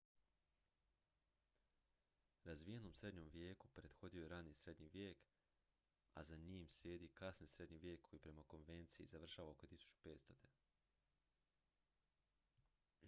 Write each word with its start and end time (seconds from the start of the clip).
razvijenom 2.45 2.93
srednjem 2.99 3.27
vijeku 3.33 3.67
prethodio 3.79 4.23
je 4.23 4.29
rani 4.31 4.53
srednji 4.59 4.87
vijek 4.93 5.17
a 6.13 6.23
za 6.29 6.35
njim 6.43 6.67
slijedi 6.75 7.07
kasni 7.19 7.47
srednji 7.47 7.79
vijek 7.83 8.01
koji 8.07 8.19
prema 8.25 8.43
konvenciji 8.53 9.07
završava 9.11 9.49
oko 9.51 9.67
1500 9.75 10.35